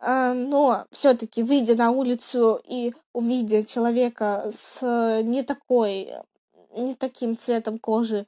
А, 0.00 0.32
но 0.32 0.86
все-таки, 0.92 1.42
выйдя 1.42 1.74
на 1.74 1.90
улицу 1.90 2.60
и 2.64 2.94
увидя 3.12 3.64
человека 3.64 4.50
с 4.54 5.20
не 5.22 5.42
такой, 5.42 6.12
не 6.72 6.94
таким 6.94 7.36
цветом 7.36 7.78
кожи, 7.78 8.26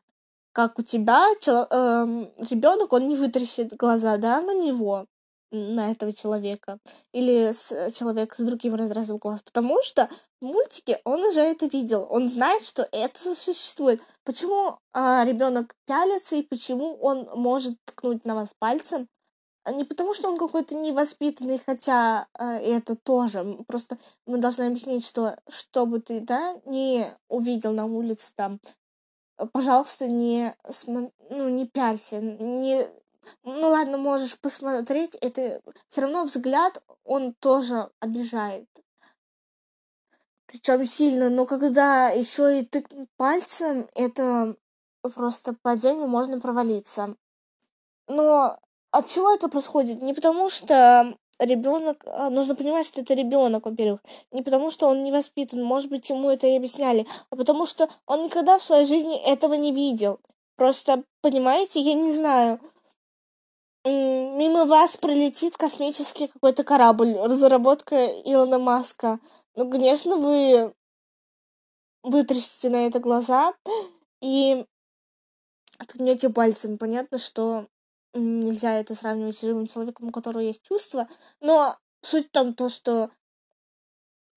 как 0.52 0.78
у 0.78 0.82
тебя, 0.82 1.24
чел- 1.40 1.66
эм, 1.70 2.30
ребенок, 2.50 2.92
он 2.92 3.08
не 3.08 3.16
вытаращит 3.16 3.76
глаза, 3.76 4.16
да, 4.16 4.40
на 4.40 4.54
него, 4.54 5.06
на 5.52 5.90
этого 5.90 6.12
человека, 6.12 6.78
или 7.12 7.52
с, 7.52 7.72
э, 7.72 7.90
человек 7.92 8.34
с 8.34 8.38
другим 8.44 8.74
разрезом 8.74 9.18
глаз, 9.18 9.42
потому 9.42 9.82
что 9.82 10.08
в 10.40 10.44
мультике 10.46 11.00
он 11.04 11.24
уже 11.24 11.40
это 11.40 11.66
видел, 11.66 12.06
он 12.10 12.28
знает, 12.28 12.62
что 12.64 12.88
это 12.92 13.34
существует. 13.34 14.00
Почему 14.24 14.78
а, 14.92 15.24
ребенок 15.24 15.74
пялится 15.86 16.36
и 16.36 16.42
почему 16.42 16.96
он 17.00 17.28
может 17.34 17.76
ткнуть 17.84 18.24
на 18.24 18.34
вас 18.34 18.50
пальцем? 18.58 19.08
А 19.64 19.72
не 19.72 19.84
потому, 19.84 20.14
что 20.14 20.28
он 20.30 20.38
какой-то 20.38 20.74
невоспитанный, 20.74 21.60
хотя 21.64 22.26
э, 22.38 22.44
это 22.44 22.96
тоже. 22.96 23.58
Просто 23.68 23.98
мы 24.26 24.38
должны 24.38 24.64
объяснить, 24.64 25.04
что 25.04 25.36
чтобы 25.48 26.00
ты, 26.00 26.20
да, 26.20 26.56
не 26.64 27.06
увидел 27.28 27.72
на 27.72 27.84
улице 27.84 28.32
там 28.36 28.58
пожалуйста, 29.46 30.06
не, 30.06 30.54
ну, 30.86 31.48
не 31.48 31.66
пялься, 31.66 32.20
не... 32.20 32.86
Ну 33.44 33.68
ладно, 33.68 33.98
можешь 33.98 34.38
посмотреть, 34.40 35.14
это 35.20 35.60
все 35.88 36.00
равно 36.00 36.24
взгляд, 36.24 36.82
он 37.04 37.34
тоже 37.34 37.90
обижает. 38.00 38.68
Причем 40.46 40.84
сильно, 40.84 41.30
но 41.30 41.46
когда 41.46 42.08
еще 42.08 42.58
и 42.58 42.64
тыкнуть 42.64 43.08
пальцем, 43.16 43.88
это 43.94 44.56
просто 45.14 45.54
по 45.62 45.76
земле 45.76 46.06
можно 46.06 46.40
провалиться. 46.40 47.14
Но 48.08 48.58
от 48.90 49.06
чего 49.06 49.32
это 49.32 49.48
происходит? 49.48 50.02
Не 50.02 50.14
потому 50.14 50.50
что 50.50 51.16
ребенок, 51.40 52.04
а, 52.06 52.30
нужно 52.30 52.54
понимать, 52.54 52.86
что 52.86 53.00
это 53.00 53.14
ребенок, 53.14 53.66
во-первых. 53.66 54.00
Не 54.32 54.42
потому, 54.42 54.70
что 54.70 54.88
он 54.88 55.02
не 55.02 55.12
воспитан, 55.12 55.62
может 55.62 55.90
быть, 55.90 56.08
ему 56.10 56.30
это 56.30 56.46
и 56.46 56.56
объясняли, 56.56 57.06
а 57.30 57.36
потому 57.36 57.66
что 57.66 57.88
он 58.06 58.24
никогда 58.24 58.58
в 58.58 58.62
своей 58.62 58.84
жизни 58.84 59.18
этого 59.24 59.54
не 59.54 59.72
видел. 59.72 60.20
Просто, 60.56 61.02
понимаете, 61.22 61.80
я 61.80 61.94
не 61.94 62.12
знаю, 62.12 62.60
мимо 63.84 64.66
вас 64.66 64.96
пролетит 64.96 65.56
космический 65.56 66.28
какой-то 66.28 66.64
корабль, 66.64 67.16
разработка 67.16 68.06
Илона 68.24 68.58
Маска. 68.58 69.20
Ну, 69.54 69.70
конечно, 69.70 70.16
вы 70.16 70.74
вытрясите 72.02 72.68
на 72.70 72.86
это 72.86 72.98
глаза 73.00 73.54
и 74.20 74.64
ткнете 75.86 76.30
пальцем. 76.30 76.78
Понятно, 76.78 77.18
что 77.18 77.66
нельзя 78.14 78.78
это 78.78 78.94
сравнивать 78.94 79.36
с 79.36 79.40
живым 79.40 79.66
человеком, 79.66 80.08
у 80.08 80.12
которого 80.12 80.40
есть 80.40 80.62
чувства, 80.62 81.08
но 81.40 81.76
суть 82.02 82.28
в 82.28 82.30
том, 82.30 82.54
то, 82.54 82.68
что 82.68 83.10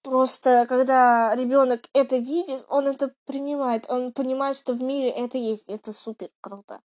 просто 0.03 0.65
когда 0.67 1.33
ребенок 1.35 1.89
это 1.93 2.17
видит, 2.17 2.65
он 2.67 2.87
это 2.87 3.13
принимает, 3.25 3.89
он 3.89 4.11
понимает, 4.13 4.57
что 4.57 4.73
в 4.73 4.81
мире 4.81 5.09
это 5.09 5.37
есть, 5.37 5.65
это 5.67 5.93
супер 5.93 6.29
круто. 6.41 6.81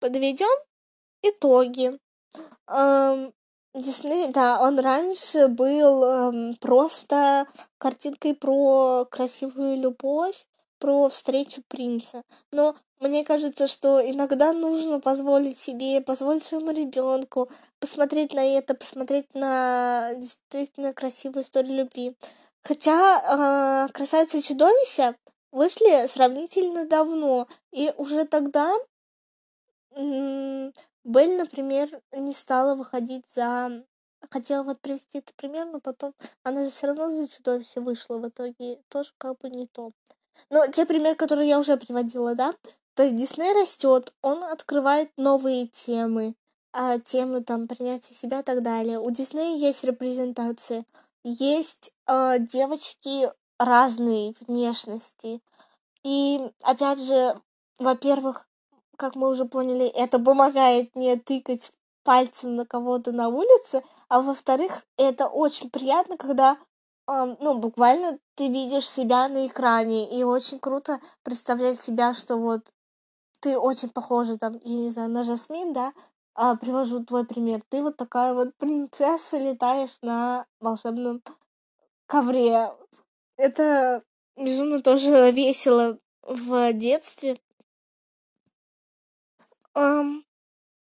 Подведем 0.00 0.46
итоги. 1.22 1.98
Эм, 2.68 3.34
Дисней, 3.74 4.28
да, 4.28 4.60
он 4.60 4.78
раньше 4.78 5.48
был 5.48 6.04
эм, 6.04 6.56
просто 6.56 7.46
картинкой 7.78 8.34
про 8.34 9.06
красивую 9.10 9.76
любовь, 9.76 10.46
про 10.78 11.08
встречу 11.08 11.62
принца. 11.68 12.22
Но 12.52 12.76
мне 13.00 13.24
кажется, 13.24 13.68
что 13.68 14.00
иногда 14.00 14.52
нужно 14.52 15.00
позволить 15.00 15.58
себе, 15.58 16.00
позволить 16.00 16.44
своему 16.44 16.70
ребенку 16.72 17.48
посмотреть 17.78 18.32
на 18.32 18.44
это, 18.44 18.74
посмотреть 18.74 19.32
на 19.34 20.12
действительно 20.16 20.92
красивую 20.92 21.44
историю 21.44 21.78
любви. 21.78 22.16
Хотя 22.62 23.86
э, 23.88 23.92
красавица 23.92 24.38
и 24.38 24.42
чудовища 24.42 25.16
вышли 25.52 26.06
сравнительно 26.08 26.86
давно, 26.86 27.46
и 27.72 27.92
уже 27.96 28.24
тогда 28.24 28.74
Белль, 31.04 31.36
например, 31.36 31.88
не 32.12 32.32
стала 32.32 32.74
выходить 32.74 33.24
за 33.34 33.84
хотела 34.30 34.62
вот 34.62 34.80
привести 34.80 35.18
этот 35.18 35.34
пример, 35.36 35.66
но 35.66 35.80
потом 35.80 36.14
она 36.42 36.64
же 36.64 36.70
все 36.70 36.88
равно 36.88 37.10
за 37.10 37.28
чудовище 37.28 37.80
вышла 37.80 38.18
в 38.18 38.28
итоге, 38.28 38.80
тоже 38.88 39.12
как 39.16 39.38
бы 39.38 39.48
не 39.48 39.66
то. 39.66 39.92
Но 40.50 40.66
те 40.66 40.86
примеры, 40.86 41.14
которые 41.14 41.48
я 41.48 41.58
уже 41.58 41.76
приводила, 41.76 42.34
да, 42.34 42.54
то 42.98 43.04
есть 43.04 43.14
Дисней 43.14 43.52
растет, 43.52 44.12
он 44.22 44.42
открывает 44.42 45.12
новые 45.16 45.68
темы, 45.68 46.34
а, 46.72 46.98
темы 46.98 47.44
там 47.44 47.68
принятия 47.68 48.12
себя 48.12 48.40
и 48.40 48.42
так 48.42 48.60
далее. 48.60 48.98
У 48.98 49.08
Диснея 49.12 49.56
есть 49.56 49.84
репрезентация, 49.84 50.84
есть 51.22 51.92
а, 52.06 52.38
девочки 52.38 53.30
разные 53.56 54.34
внешности. 54.40 55.40
И 56.02 56.40
опять 56.64 56.98
же, 56.98 57.36
во-первых, 57.78 58.48
как 58.96 59.14
мы 59.14 59.28
уже 59.28 59.44
поняли, 59.44 59.86
это 59.86 60.18
помогает 60.18 60.96
не 60.96 61.14
тыкать 61.18 61.70
пальцем 62.02 62.56
на 62.56 62.66
кого-то 62.66 63.12
на 63.12 63.28
улице, 63.28 63.84
а 64.08 64.22
во-вторых, 64.22 64.82
это 64.96 65.28
очень 65.28 65.70
приятно, 65.70 66.16
когда 66.16 66.58
ну, 67.06 67.58
буквально 67.58 68.18
ты 68.34 68.48
видишь 68.48 68.86
себя 68.86 69.28
на 69.28 69.46
экране, 69.46 70.18
и 70.18 70.24
очень 70.24 70.58
круто 70.58 71.00
представлять 71.22 71.80
себя, 71.80 72.12
что 72.12 72.36
вот 72.36 72.70
ты 73.40 73.58
очень 73.58 73.90
похожа 73.90 74.38
там, 74.38 74.60
я 74.62 74.76
не 74.76 74.90
знаю, 74.90 75.10
на 75.10 75.24
Жасмин, 75.24 75.72
да, 75.72 75.92
а, 76.34 76.56
привожу 76.56 77.04
твой 77.04 77.24
пример. 77.24 77.62
Ты 77.68 77.82
вот 77.82 77.96
такая 77.96 78.34
вот 78.34 78.54
принцесса, 78.56 79.38
летаешь 79.38 79.98
на 80.02 80.46
волшебном 80.60 81.22
ковре. 82.06 82.72
Это 83.36 84.02
безумно 84.36 84.82
тоже 84.82 85.30
весело 85.32 85.98
в 86.22 86.72
детстве. 86.72 87.40
Um, 89.74 90.22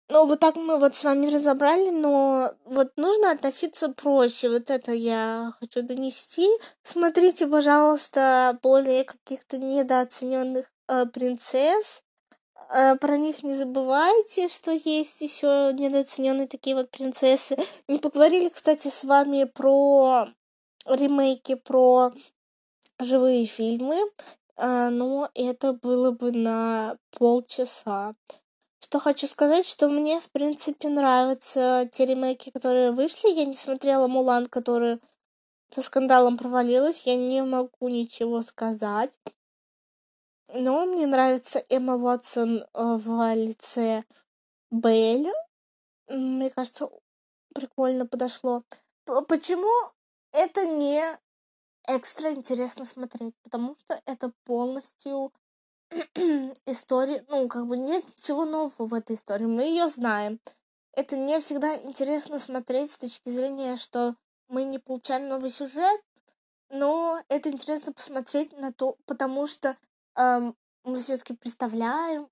ну, 0.08 0.26
вот 0.26 0.40
так 0.40 0.56
мы 0.56 0.78
вот 0.78 0.94
с 0.94 1.04
вами 1.04 1.34
разобрали, 1.34 1.90
но 1.90 2.52
вот 2.66 2.92
нужно 2.96 3.30
относиться 3.30 3.88
проще. 3.88 4.50
Вот 4.50 4.68
это 4.70 4.92
я 4.92 5.54
хочу 5.58 5.82
донести. 5.82 6.48
Смотрите, 6.82 7.46
пожалуйста, 7.46 8.58
более 8.62 9.04
каких-то 9.04 9.56
недооцененных 9.56 10.70
э, 10.88 11.06
принцесс. 11.06 12.02
Э, 12.72 12.96
про 12.96 13.18
них 13.18 13.42
не 13.42 13.54
забывайте, 13.54 14.48
что 14.48 14.70
есть 14.70 15.20
еще 15.20 15.72
недооцененные 15.74 16.48
такие 16.48 16.74
вот 16.74 16.90
принцессы. 16.90 17.56
Не 17.86 17.98
поговорили, 17.98 18.48
кстати, 18.48 18.88
с 18.88 19.04
вами 19.04 19.44
про 19.44 20.28
ремейки, 20.86 21.54
про 21.54 22.12
живые 22.98 23.44
фильмы, 23.44 23.96
э, 24.56 24.88
но 24.88 25.28
это 25.34 25.74
было 25.74 26.12
бы 26.12 26.32
на 26.32 26.96
полчаса. 27.10 28.14
Что 28.80 29.00
хочу 29.00 29.26
сказать, 29.26 29.66
что 29.66 29.88
мне, 29.88 30.20
в 30.20 30.30
принципе, 30.30 30.88
нравятся 30.88 31.88
те 31.92 32.06
ремейки, 32.06 32.50
которые 32.50 32.92
вышли. 32.92 33.34
Я 33.34 33.44
не 33.44 33.54
смотрела 33.54 34.08
Мулан, 34.08 34.46
которая 34.46 34.98
со 35.68 35.82
скандалом 35.82 36.38
провалилась. 36.38 37.06
Я 37.06 37.16
не 37.16 37.42
могу 37.42 37.88
ничего 37.88 38.42
сказать. 38.42 39.12
Но 40.54 40.84
мне 40.84 41.06
нравится 41.06 41.64
Эмма 41.70 41.96
Уотсон 41.96 42.58
э, 42.58 42.66
в 42.74 43.34
лице 43.34 44.04
Белль. 44.70 45.32
Мне 46.08 46.50
кажется, 46.50 46.90
прикольно 47.54 48.06
подошло. 48.06 48.62
Почему 49.28 49.70
это 50.32 50.66
не 50.66 51.02
экстра 51.88 52.34
интересно 52.34 52.84
смотреть? 52.84 53.34
Потому 53.42 53.76
что 53.78 54.02
это 54.04 54.30
полностью 54.44 55.32
истории, 56.66 57.24
ну, 57.28 57.48
как 57.48 57.66
бы 57.66 57.78
нет 57.78 58.04
ничего 58.18 58.44
нового 58.44 58.86
в 58.86 58.92
этой 58.92 59.16
истории, 59.16 59.46
мы 59.46 59.62
ее 59.62 59.88
знаем. 59.88 60.38
Это 60.92 61.16
не 61.16 61.40
всегда 61.40 61.74
интересно 61.76 62.38
смотреть 62.38 62.92
с 62.92 62.98
точки 62.98 63.30
зрения, 63.30 63.78
что 63.78 64.16
мы 64.48 64.64
не 64.64 64.78
получаем 64.78 65.28
новый 65.28 65.48
сюжет, 65.48 66.02
но 66.68 67.18
это 67.28 67.50
интересно 67.50 67.94
посмотреть 67.94 68.52
на 68.52 68.70
то, 68.70 68.98
потому 69.06 69.46
что 69.46 69.78
мы 70.16 71.00
все-таки 71.00 71.34
представляем 71.34 72.28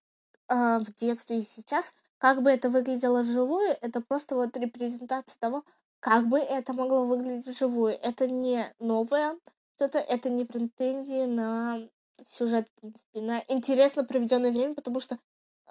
э, 0.49 0.79
в 0.81 0.95
детстве 0.95 1.41
и 1.41 1.43
сейчас, 1.43 1.95
как 2.19 2.43
бы 2.43 2.51
это 2.51 2.69
выглядело 2.69 3.23
вживую, 3.23 3.77
это 3.81 4.01
просто 4.01 4.35
вот 4.35 4.57
репрезентация 4.57 5.37
того, 5.39 5.65
как 6.01 6.29
бы 6.29 6.39
это 6.39 6.73
могло 6.73 7.05
выглядеть 7.05 7.47
вживую. 7.47 7.99
Это 8.03 8.27
не 8.27 8.65
новое 8.79 9.39
что-то, 9.77 9.99
это 9.99 10.29
не 10.29 10.45
претензии 10.45 11.25
на 11.25 11.89
сюжет, 12.27 12.69
в 12.69 12.81
принципе, 12.81 13.21
на 13.21 13.43
интересно 13.49 14.05
проведенное 14.05 14.51
время, 14.51 14.75
потому 14.75 15.01
что 15.01 15.19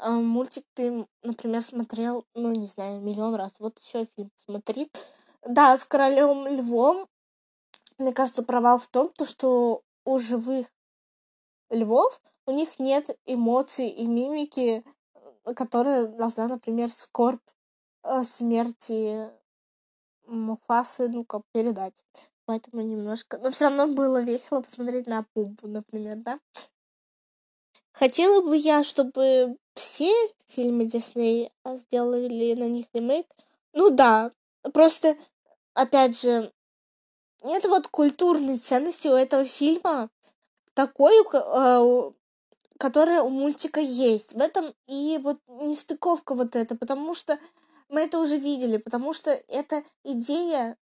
э, 0.02 0.10
мультик 0.10 0.66
ты, 0.74 1.06
например, 1.22 1.62
смотрел, 1.62 2.26
ну, 2.34 2.52
не 2.52 2.68
знаю, 2.68 3.02
миллион 3.02 3.36
раз. 3.36 3.54
Вот 3.60 3.78
еще 3.80 4.08
фильм 4.16 4.32
смотри. 4.36 4.92
Да, 5.46 5.78
с 5.78 5.86
королем 5.86 6.48
львом, 6.48 7.08
мне 7.98 8.14
кажется, 8.14 8.44
провал 8.44 8.80
в 8.80 8.88
том, 8.88 9.12
то, 9.16 9.26
что 9.26 9.84
у 10.06 10.18
живых 10.18 10.68
львов 11.70 12.22
у 12.46 12.52
них 12.52 12.80
нет 12.80 13.18
эмоций 13.26 13.90
и 13.90 14.08
мимики, 14.08 14.84
э, 15.46 15.54
которая 15.54 16.08
должна, 16.08 16.48
например, 16.48 16.90
скорбь 16.90 17.48
э, 18.04 18.24
смерти 18.24 19.30
Муфасы, 20.26 21.08
ну-ка, 21.10 21.42
передать 21.52 21.96
поэтому 22.50 22.82
немножко... 22.82 23.38
Но 23.38 23.52
все 23.52 23.66
равно 23.66 23.86
было 23.86 24.24
весело 24.24 24.62
посмотреть 24.62 25.06
на 25.06 25.24
Пумпу, 25.36 25.68
например, 25.68 26.16
да? 26.16 26.40
Хотела 27.92 28.42
бы 28.42 28.58
я, 28.58 28.84
чтобы 28.84 29.56
все 29.76 30.12
фильмы 30.48 30.86
Дисней 30.86 31.52
а, 31.64 31.78
сделали 31.78 32.56
на 32.56 32.68
них 32.68 32.88
ремейк. 32.92 33.28
Ну 33.74 33.92
да, 33.92 34.32
просто, 34.74 35.16
опять 35.76 36.20
же, 36.20 36.52
нет 37.44 37.66
вот 37.66 37.88
культурной 37.88 38.58
ценности 38.58 39.08
у 39.10 39.14
этого 39.14 39.46
фильма 39.46 40.10
такой, 40.80 41.14
а, 41.34 42.14
которая 42.78 43.22
у 43.22 43.30
мультика 43.30 43.82
есть. 43.82 44.32
В 44.32 44.40
этом 44.40 44.74
и 44.88 45.20
вот 45.22 45.38
нестыковка 45.48 46.36
вот 46.36 46.56
эта, 46.56 46.74
потому 46.78 47.14
что 47.14 47.38
мы 47.90 48.00
это 48.00 48.18
уже 48.18 48.38
видели, 48.38 48.78
потому 48.78 49.12
что 49.12 49.32
эта 49.50 49.84
идея 50.06 50.78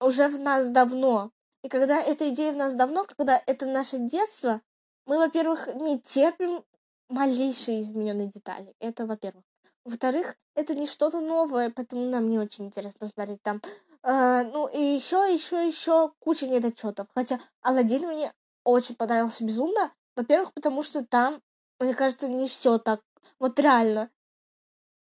уже 0.00 0.28
в 0.28 0.38
нас 0.38 0.68
давно. 0.68 1.32
И 1.64 1.68
когда 1.68 2.00
эта 2.00 2.28
идея 2.28 2.52
в 2.52 2.56
нас 2.56 2.74
давно, 2.74 3.04
когда 3.04 3.42
это 3.46 3.66
наше 3.66 3.98
детство, 3.98 4.60
мы, 5.06 5.18
во-первых, 5.18 5.74
не 5.74 5.98
терпим 5.98 6.64
малейшие 7.08 7.80
измененные 7.80 8.28
детали. 8.28 8.76
Это, 8.78 9.06
во-первых. 9.06 9.42
Во-вторых, 9.84 10.36
это 10.54 10.76
не 10.76 10.86
что-то 10.86 11.20
новое, 11.20 11.70
поэтому 11.70 12.08
нам 12.08 12.28
не 12.28 12.38
очень 12.38 12.66
интересно 12.66 13.08
смотреть 13.08 13.42
там. 13.42 13.60
Э, 14.04 14.44
ну 14.44 14.68
и 14.68 14.80
еще, 14.80 15.16
еще, 15.34 15.66
еще 15.66 16.12
куча 16.20 16.46
недочетов. 16.46 17.08
Хотя 17.12 17.40
Алладин 17.60 18.06
мне 18.06 18.32
очень 18.64 18.96
понравился 18.96 19.44
безумно. 19.44 19.92
Во-первых, 20.16 20.52
потому 20.52 20.82
что 20.82 21.04
там, 21.04 21.40
мне 21.80 21.94
кажется, 21.94 22.28
не 22.28 22.48
все 22.48 22.78
так. 22.78 23.00
Вот 23.38 23.58
реально. 23.58 24.10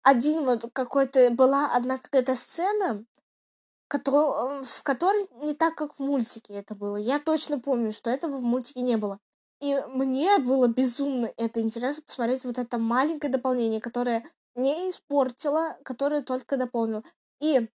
один 0.02 0.44
вот 0.44 0.70
какой-то, 0.72 1.30
была 1.30 1.74
одна 1.74 1.98
какая-то 1.98 2.34
сцена, 2.34 3.04
который, 3.88 4.62
в 4.62 4.82
которой 4.82 5.28
не 5.44 5.54
так, 5.54 5.74
как 5.74 5.94
в 5.94 5.98
мультике 5.98 6.54
это 6.54 6.74
было. 6.74 6.96
Я 6.96 7.18
точно 7.18 7.58
помню, 7.58 7.92
что 7.92 8.10
этого 8.10 8.38
в 8.38 8.42
мультике 8.42 8.82
не 8.82 8.96
было. 8.96 9.18
И 9.60 9.74
мне 9.88 10.38
было 10.38 10.68
безумно 10.68 11.32
это 11.36 11.60
интересно 11.60 12.02
посмотреть 12.06 12.44
вот 12.44 12.58
это 12.58 12.78
маленькое 12.78 13.32
дополнение, 13.32 13.80
которое 13.80 14.24
не 14.54 14.90
испортило, 14.90 15.76
которое 15.82 16.22
только 16.22 16.56
дополнило. 16.56 17.02
И 17.40 17.68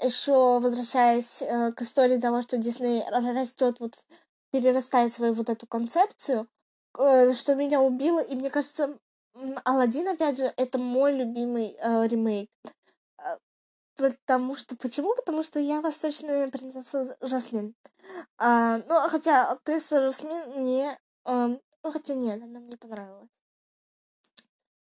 еще 0.00 0.58
возвращаясь 0.60 1.42
э, 1.42 1.72
к 1.72 1.82
истории 1.82 2.18
того, 2.18 2.42
что 2.42 2.58
Дисней 2.58 3.02
растет, 3.08 3.80
вот 3.80 4.06
перерастает 4.54 5.12
свою 5.12 5.32
вот 5.32 5.50
эту 5.50 5.66
концепцию, 5.66 6.46
э, 6.96 7.32
что 7.32 7.56
меня 7.56 7.80
убило, 7.80 8.20
и 8.20 8.36
мне 8.36 8.50
кажется, 8.50 8.96
Алладин, 9.64 10.06
опять 10.06 10.38
же, 10.38 10.54
это 10.56 10.78
мой 10.78 11.12
любимый 11.12 11.76
э, 11.80 12.06
ремейк. 12.06 12.48
Э, 13.18 13.36
потому 13.96 14.54
что... 14.54 14.76
Почему? 14.76 15.16
Потому 15.16 15.42
что 15.42 15.58
я 15.58 15.80
восточная 15.80 16.48
принцесса 16.52 17.16
Жасмин. 17.20 17.74
А, 18.38 18.78
ну, 18.86 19.08
хотя 19.08 19.50
актриса 19.50 20.00
Жасмин 20.02 20.60
мне... 20.60 21.00
Э, 21.24 21.58
ну, 21.82 21.92
хотя 21.92 22.14
нет, 22.14 22.40
она 22.40 22.60
мне 22.60 22.76
понравилась. 22.76 23.28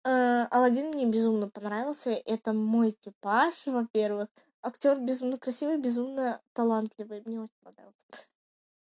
Э, 0.04 0.44
Алладин 0.52 0.90
мне 0.90 1.06
безумно 1.06 1.48
понравился. 1.48 2.10
Это 2.10 2.52
мой 2.52 2.92
типаж, 2.92 3.54
во-первых. 3.66 4.28
Актер 4.62 5.00
безумно 5.00 5.38
красивый, 5.38 5.78
безумно 5.78 6.42
талантливый. 6.52 7.24
Мне 7.26 7.40
очень 7.40 7.64
понравился. 7.64 8.28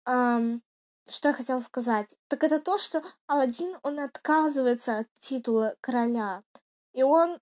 Um, 0.04 0.60
что 1.12 1.28
я 1.28 1.34
хотела 1.34 1.60
сказать? 1.60 2.14
Так 2.28 2.44
это 2.44 2.58
то, 2.58 2.78
что 2.78 3.02
Алладин, 3.26 3.76
он 3.82 4.00
отказывается 4.00 4.98
от 4.98 5.08
титула 5.20 5.76
короля. 5.80 6.42
И 6.92 7.02
он 7.02 7.38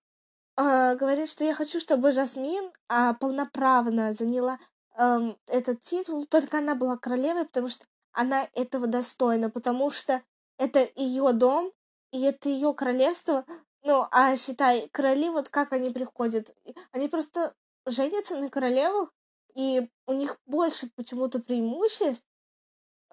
э, 0.56 0.96
говорит, 0.96 1.28
что 1.28 1.44
я 1.44 1.54
хочу, 1.54 1.80
чтобы 1.80 2.12
Жасмин 2.12 2.72
э, 2.88 3.14
полноправно 3.20 4.12
заняла 4.14 4.58
э, 4.96 5.34
этот 5.48 5.80
титул, 5.80 6.26
только 6.26 6.58
она 6.58 6.74
была 6.74 6.96
королевой, 6.96 7.46
потому 7.46 7.68
что 7.68 7.84
она 8.12 8.48
этого 8.54 8.86
достойна, 8.86 9.50
потому 9.50 9.90
что 9.90 10.22
это 10.58 10.88
ее 10.96 11.32
дом, 11.32 11.72
и 12.12 12.22
это 12.22 12.48
ее 12.48 12.74
королевство. 12.74 13.44
Ну, 13.82 14.06
а 14.10 14.36
считай, 14.36 14.88
короли, 14.88 15.30
вот 15.30 15.48
как 15.48 15.72
они 15.72 15.90
приходят, 15.90 16.54
они 16.92 17.08
просто 17.08 17.54
женятся 17.86 18.36
на 18.36 18.50
королевах, 18.50 19.12
и 19.54 19.88
у 20.06 20.12
них 20.12 20.38
больше 20.46 20.90
почему-то 20.96 21.38
преимуществ, 21.40 22.24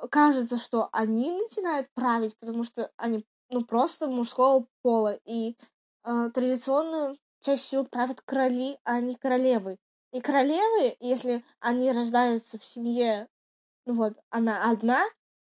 кажется, 0.10 0.57
что 0.57 0.89
они 0.91 1.31
начинают 1.31 1.88
править, 1.93 2.38
потому 2.39 2.63
что 2.63 2.91
они 2.97 3.25
ну 3.49 3.63
просто 3.63 4.07
мужского 4.07 4.67
пола 4.81 5.17
и 5.25 5.55
э, 6.03 6.29
традиционную 6.33 7.17
чаще 7.41 7.62
всего 7.62 7.83
правят 7.86 8.21
короли, 8.21 8.77
а 8.83 8.99
не 8.99 9.15
королевы. 9.15 9.77
И 10.12 10.21
королевы, 10.21 10.95
если 10.99 11.43
они 11.60 11.91
рождаются 11.91 12.57
в 12.60 12.63
семье, 12.63 13.27
ну 13.86 13.93
вот, 13.93 14.13
она 14.29 14.69
одна, 14.69 15.03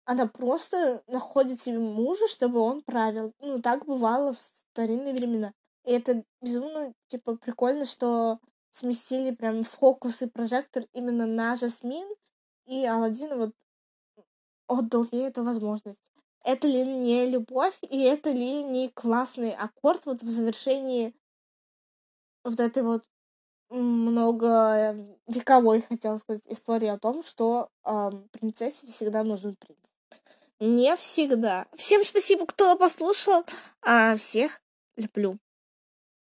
она 0.04 0.26
просто 0.26 1.02
находит 1.06 1.60
себе 1.60 1.78
мужа, 1.78 2.26
чтобы 2.28 2.60
он 2.60 2.82
правил. 2.82 3.32
Ну, 3.40 3.60
так 3.60 3.84
бывало 3.86 4.32
в 4.32 4.38
старинные 4.72 5.14
времена. 5.14 5.52
И 5.84 5.92
это 5.92 6.22
безумно, 6.40 6.92
типа, 7.08 7.36
прикольно, 7.36 7.86
что 7.86 8.38
сместили 8.72 9.34
прям 9.34 9.64
фокус 9.64 10.22
и 10.22 10.26
прожектор 10.26 10.84
именно 10.92 11.26
на 11.26 11.56
Жасмин 11.56 12.06
и 12.66 12.84
Алладина 12.84 13.36
вот 13.36 13.52
отдал 14.68 15.06
ей 15.10 15.28
эту 15.28 15.42
возможность. 15.42 16.00
Это 16.44 16.68
ли 16.68 16.84
не 16.84 17.28
любовь, 17.28 17.76
и 17.82 18.02
это 18.02 18.30
ли 18.30 18.62
не 18.62 18.88
классный 18.90 19.50
аккорд 19.50 20.06
вот 20.06 20.22
в 20.22 20.28
завершении 20.28 21.14
вот 22.44 22.60
этой 22.60 22.84
вот 22.84 23.02
много 23.68 24.96
вековой, 25.26 25.82
хотела 25.82 26.18
сказать, 26.18 26.42
истории 26.46 26.88
о 26.88 26.98
том, 26.98 27.24
что 27.24 27.68
э, 27.84 28.10
принцессе 28.30 28.86
всегда 28.86 29.24
нужен 29.24 29.56
принц. 29.56 29.78
Не 30.60 30.96
всегда. 30.96 31.66
Всем 31.76 32.04
спасибо, 32.04 32.46
кто 32.46 32.76
послушал. 32.76 33.44
А 33.82 34.16
всех 34.16 34.62
люблю. 34.96 35.38